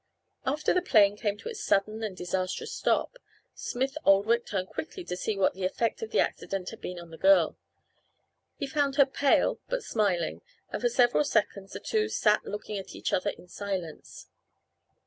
After 0.47 0.73
the 0.73 0.81
plane 0.81 1.15
came 1.15 1.37
to 1.37 1.49
its 1.49 1.63
sudden 1.63 2.01
and 2.01 2.17
disastrous 2.17 2.73
stop, 2.73 3.19
Smith 3.53 3.95
Oldwick 4.03 4.47
turned 4.47 4.69
quickly 4.69 5.03
to 5.03 5.15
see 5.15 5.37
what 5.37 5.53
the 5.53 5.63
effect 5.63 6.01
of 6.01 6.09
the 6.09 6.19
accident 6.19 6.71
had 6.71 6.81
been 6.81 6.97
on 6.97 7.11
the 7.11 7.19
girl. 7.19 7.55
He 8.55 8.65
found 8.65 8.95
her 8.95 9.05
pale 9.05 9.59
but 9.69 9.83
smiling, 9.83 10.41
and 10.71 10.81
for 10.81 10.89
several 10.89 11.23
seconds 11.23 11.73
the 11.73 11.79
two 11.79 12.09
sat 12.09 12.43
looking 12.45 12.79
at 12.79 12.95
each 12.95 13.13
other 13.13 13.29
in 13.29 13.47
silence. 13.47 14.25